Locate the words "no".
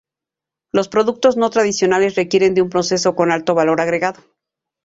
1.37-1.51